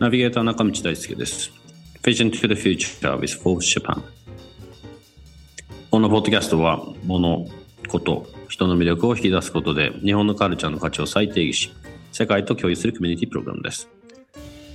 [0.00, 1.52] ナビゲーター中道大輔です。
[2.02, 4.02] Vision to the Future with f o r Japan
[5.88, 7.46] このポッドキャストは物、
[7.88, 11.72] こと、人の魅力を引き出すことで日本のカルチャーの価値を再定義し
[12.10, 13.88] 世界と共有するコミュニティプログラムです。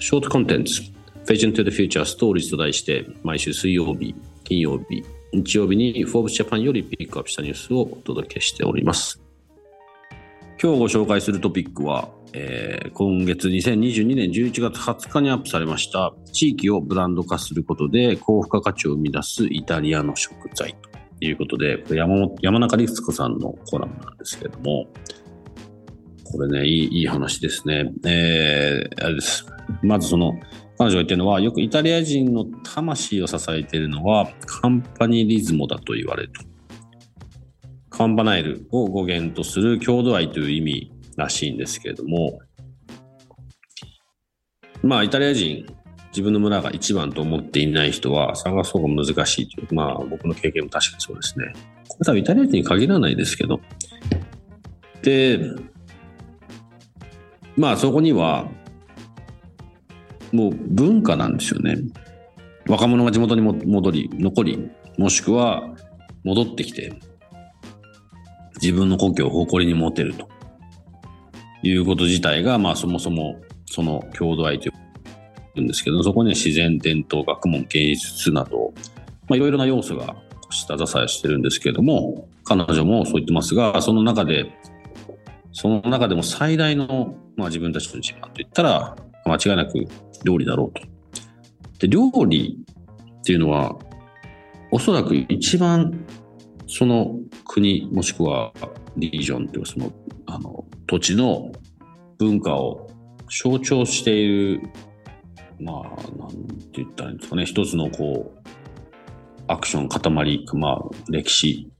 [0.00, 0.82] ショートコンテンツ
[1.26, 9.27] Vision to the Future Stories と題して毎週水曜日、金曜日、日曜日に Forbes Japan よりピックアップしたニュースをお届けしております。
[10.60, 20.74] 今日ご紹介するトピックは、えー、今月2022年11月20日にアップされました地域をブランド化することで高付加価値を生み出すイタリアの食材
[21.20, 24.88] ということでこれ山山中律子さんのコラムなんですけれども
[26.24, 29.46] これねいいいい話ですね、えー、あれです。
[29.82, 30.32] まずその
[30.76, 36.57] 彼女が言ってるのはよくイタリア人の魂を支えているのはカンパニリズモだと言われると。
[37.98, 42.38] カンバナイルを語源とする郷土愛という意味らしいんですけれども、
[44.84, 45.66] まあ、イタリア人、
[46.10, 51.52] 自分の村が一番と思っていない人は探す方が難しいという、まあ、僕の経験も確かにそうですね。
[52.06, 53.60] 多分イタリア人に限らないですけど。
[55.02, 55.40] で、
[57.56, 58.48] まあ、そこには、
[60.30, 61.78] もう文化なんですよね。
[62.68, 65.74] 若者が地元に戻り、残り、もしくは
[66.22, 66.92] 戻ってきて、
[68.60, 70.28] 自分の故郷を誇りに持てると
[71.62, 74.72] いうこと自体が、まあそもそもその郷土愛とい
[75.56, 78.72] うんですけど、そこには自然、伝統、学問、芸術など、
[79.30, 80.16] いろいろな要素が
[80.50, 84.50] 下支えしてるんですけれども、彼女もそう言ってますが、その中で、
[85.52, 89.84] その中でも最大の、まあ、自分たちの自慢といったら、間違いなく
[90.24, 90.86] 料理だろうと。
[91.80, 92.58] で、料理
[93.20, 93.76] っていうのは、
[94.70, 96.04] おそらく一番
[96.68, 98.52] その国もしくは
[98.96, 99.92] リージョンというその
[100.26, 101.50] あの土地の
[102.18, 102.90] 文化を
[103.30, 104.60] 象徴している
[105.60, 108.48] まあなんて言ったらいいんですかね一つのこう
[109.48, 111.70] アクション塊まあ歴史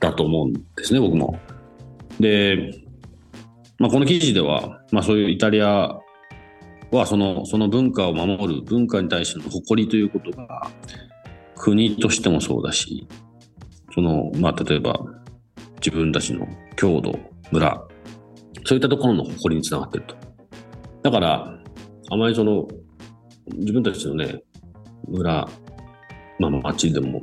[0.00, 1.38] だと思うんですね僕も。
[2.20, 2.72] で、
[3.78, 5.98] まあ、この記事では、まあ、そういうイタリア
[6.92, 10.70] はそのその文化を守る文化に対しての誇りということが
[11.56, 13.08] 国としてもそうだし
[13.94, 14.98] その、まあ、例えば、
[15.76, 17.18] 自分たちの郷土、
[17.52, 17.86] 村、
[18.64, 20.16] そういったところの誇りにつながってると。
[21.02, 21.58] だから、
[22.10, 22.66] あまりその、
[23.52, 24.42] 自分たちのね、
[25.06, 25.48] 村、
[26.38, 27.22] まあ、町でも、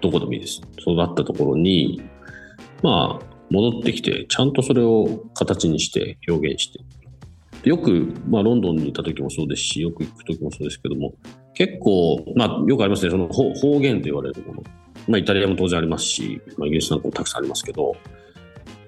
[0.00, 0.60] どこでもいいです。
[0.78, 2.00] 育ったところに、
[2.82, 6.72] まあ、戻ってきて、ちゃんとそれを形にして表現し
[7.62, 7.68] て。
[7.68, 11.14] よく、まあ、ロンドンにいた時もそうですし、よく行く時もそうですけども、
[11.54, 14.62] 結構、まあ、よくありますね、その方言と言われるもの。
[15.10, 17.96] まあ、イタリアも当然ありますし、まあ、イギリスなんかもたくさんありますけど、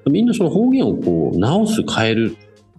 [0.08, 2.36] みんなその方言をこう直す、変える、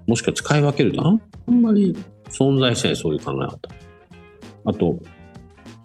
[0.07, 1.11] もしくは使い分けるとあ
[1.51, 1.95] んまり
[2.29, 3.59] 存在しない、そういう考え方。
[4.65, 4.97] あと、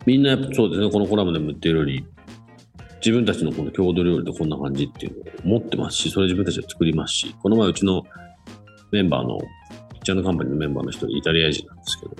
[0.07, 2.05] みんなやっぱそうですね、このコラムでも言ってるように、
[3.05, 8.05] 自分たちのこの郷土料理でこんな感じっていうのを持ってますし、それ自分たちで作りますし、この前うちの
[8.93, 9.39] メンバーの、
[9.93, 12.17] ピッチャーのカンパニーのメンバーの人、イタリア人なんですけど、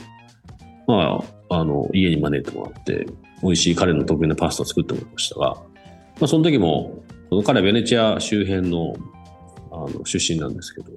[0.87, 3.07] まあ、あの、家に招いてもらって、
[3.43, 5.63] 美味しい彼の得意なパスタを作ってもらいましたが、ま
[6.23, 8.95] あ、その時も、その彼はベネチア周辺の
[9.71, 10.91] あの出身なんですけど、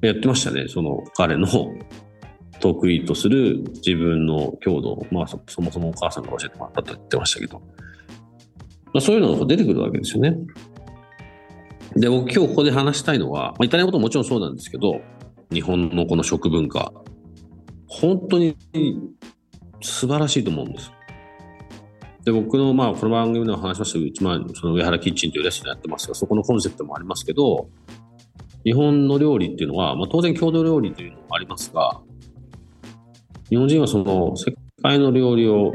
[0.00, 1.46] やってましたね、その彼の
[2.60, 7.60] 得意とする自分の郷土、まあそもそもお母さんが教えてもらったと言ってましたけど、
[8.92, 10.36] まあ、そういうのが出てくるわけですよね。
[11.96, 15.00] で、僕今日ここで話したいのは、まあ、イタリアのことももちろんそうなんですけど、
[15.52, 16.92] 日本のこの食文化、
[17.86, 18.56] 本当に
[19.80, 20.92] 素晴らしいと思うんです。
[22.30, 27.68] で、僕の、まあ、この番組でも話しましたけど、一番、その上原キッチンというレストランやってますが、そこのコンセプトもありますけど、
[28.64, 32.00] 日本の料理っていうのは、まあ、当然郷土料理というのもありますが、
[33.48, 35.72] 日本人はその世界の料理を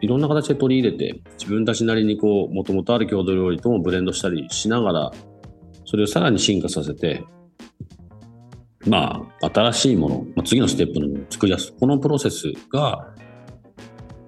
[0.00, 5.12] いろんな形で取り入れて、自分たちなりにこう、もともとある郷土料理ともブレンドしたりしながら、
[5.86, 7.24] それをさらに進化させて、
[8.86, 11.72] まあ、新しいもの、まあ、次のステップの作り出す。
[11.72, 13.12] このプロセスが、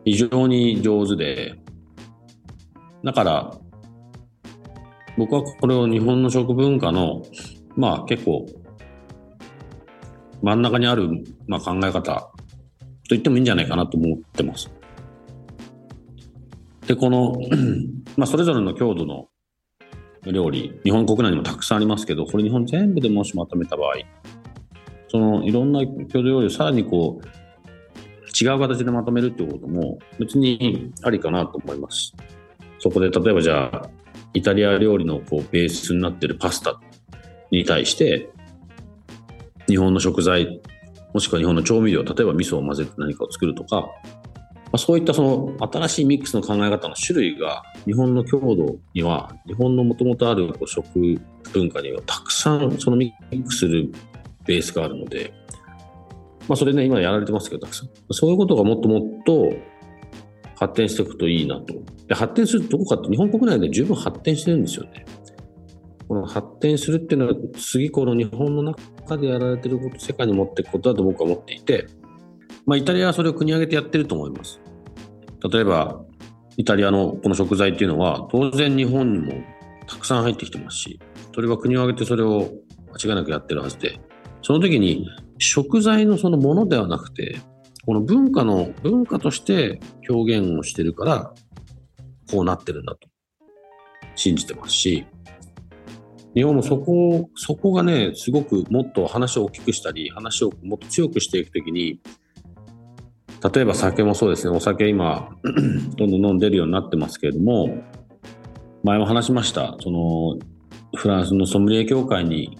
[0.05, 1.55] 非常に上手で、
[3.05, 3.55] だから、
[5.17, 7.23] 僕はこれを日本の食文化の、
[7.77, 8.47] まあ結構、
[10.43, 11.09] 真ん中にある、
[11.47, 12.31] まあ、考え方と
[13.11, 14.71] 言ってもいいんじゃないかなと思ってます。
[16.87, 17.37] で、この、
[18.17, 19.29] まあ、それぞれの郷土の
[20.25, 23.95] 料理、日本国内にもたくさんありますけど、これ日本全部でもしまとめた場合、
[25.09, 27.27] そのいろんな郷土料理をさらにこう、
[28.41, 32.15] 違う形でまとめるっていうことも別にありかなと思います。
[32.79, 33.89] そこで例えばじゃあ、
[34.35, 36.81] イタリア料理のこうベースになってるパスタ
[37.51, 38.31] に対して、
[39.67, 40.61] 日本の食材、
[41.13, 43.89] もしくは日本の調味料、例えば味噌を混ぜて何かを作るとか、
[44.71, 50.89] まあ、そういったその新しいミックスの考え方の種類が日本の郷土には日本のもともとあるこう食
[51.55, 53.91] 文化にはたくさんそのミックスする
[54.45, 55.33] ベースがあるので、
[56.49, 57.89] まあ、それね今やられてますけどたくさん。
[58.11, 59.55] そういうことがもっともっと
[60.59, 61.75] 発展していくといいなと
[62.07, 65.05] で発展するどこかって日本国内で十分発展してるんですよね
[66.09, 71.87] この発展するっていうのは次この日本の中でやられてること世界に持っていくことだと僕は思っていて
[72.69, 74.61] まあ、イタリアはそれを国挙げてやってると思います。
[75.51, 76.03] 例えば、
[76.59, 79.33] イタリアのこの食材っていうのは、当然日本にも
[79.87, 81.01] たくさん入ってきてますし、
[81.35, 82.51] それは国を挙げてそれを
[82.93, 83.99] 間違いなくやってるはずで、
[84.43, 85.09] その時に
[85.39, 87.41] 食材のそのものではなくて、
[87.85, 91.35] この文化の、文化として表現をしてるから、
[92.31, 93.09] こうなってるんだと。
[94.15, 95.07] 信じてますし、
[96.35, 102.01] 日本もそこ、そこがね、すごくもっと話を大きくしたり、話をもっと強くしていくときに、
[103.53, 105.31] 例えば酒もそうですね、お酒今、
[105.97, 107.83] どんどん飲んでるようになってますけれども、
[108.83, 110.39] 前も話しました、その、
[110.97, 112.59] フランスのソムリエ協会に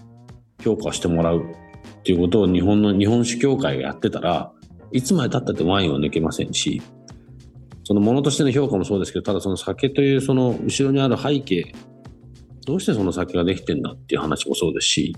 [0.61, 4.51] 評価してもらうっていうことを日本の日本酒協会がやってたら、
[4.91, 6.81] いつまでたったってワインは抜けませんし、
[7.83, 11.73] そのものとしての評価もそうですけど、ただその酒というその後ろにある背景、
[12.65, 15.15] どうしてその酒ができてんだっていう話もそうですし、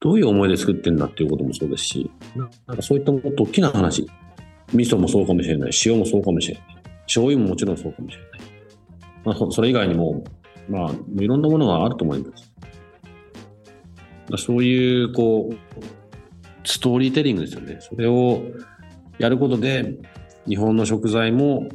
[0.00, 2.10] どういう思いで作ってんだっていうこともそうですし、
[2.66, 4.06] なんかそういったもっと大きな話、
[4.74, 6.64] 味噌もそうかもしれない、塩もそうかもしれない、
[7.02, 8.40] 醤油ももちろんそうかもしれない。
[9.24, 10.24] まあ、それ以外にも、
[10.68, 12.52] まあ、いろんなものがあると思います。
[14.44, 15.56] そういう、こう、
[16.64, 17.78] ストーリーテリングですよね。
[17.80, 18.42] それを
[19.18, 19.96] やることで、
[20.46, 21.68] 日本の食材も、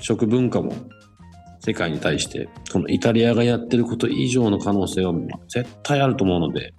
[0.00, 0.74] 食文化も、
[1.60, 5.14] 世界に対して、このイタリアがやってること以上の可能性は
[5.48, 6.74] 絶対あると思うので、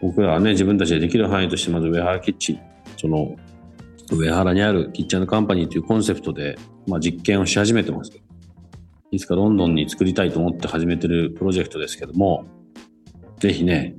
[0.00, 2.60] 僕らはね、自分たちでできる範囲として、まず上原キッチン、
[2.96, 3.36] その
[4.12, 6.56] 上原にあるキッチンカンパニーというコンセプトで、
[6.86, 8.12] まあ、実験をし始めてます。
[9.12, 12.44] いつかロンドンに作りたいと思って始めてるプロジェクトですけども、
[13.38, 13.96] ぜひね、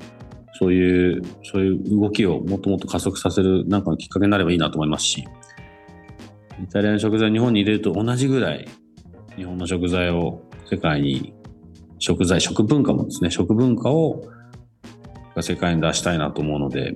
[0.62, 5.28] そういう、そういう動きをもっともっと加速させるなんかのきっかけになればいいなと思いますし、
[6.62, 8.70] イタリアの食材日本に入れると同じぐらい
[9.36, 11.34] 日本の食材を世界に
[11.98, 14.24] 食材、食文化もですね、食文化を
[15.42, 16.96] 世界に出したいなと思うので、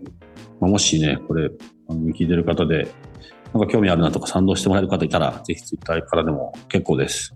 [0.60, 1.50] まあ、もしね、これ、
[1.90, 2.88] 聞いてる方で、
[3.52, 7.34] なんか興味あるなとか賛同してもらえる方いたら、ぜひツイッターからでも結構です。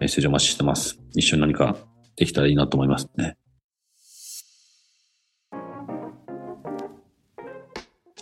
[0.00, 0.98] メッセージお待ちしてます。
[1.14, 1.76] 一緒に何か
[2.16, 3.36] できたらいいなと思いますね。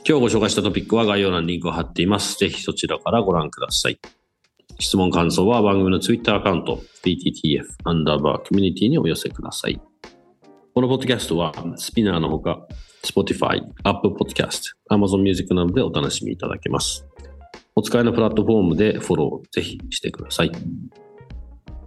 [0.03, 2.39] 今日ご紹介したトピックは概要欄にリンクを貼っています。
[2.39, 4.01] ぜひそちらからご覧ください。
[4.79, 9.81] 質問感想は番組のツイッターアカウント、PTTF アンダーバーコミュニティにお寄せください。
[10.75, 12.67] このポッドキャストはスピナーのほか、
[13.05, 17.07] Spotify、Apple Podcast、Amazon Music などでお楽しみいただけます。
[17.75, 20.53] お使いのプラットフォームでフォローぜひしてください。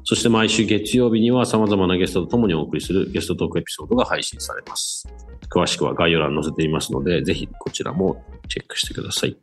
[0.05, 5.07] そして毎週月曜日には様々なゲストと共にお送りするゲストトークエピソードが配信されます。
[5.49, 9.37] 詳しくは概要欄に載せていますので、ぜひこちらもチェックしてください。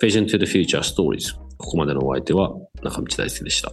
[0.00, 2.52] Vision to the Future Stories ここまでのお相手は
[2.82, 3.72] 中道大輔でした。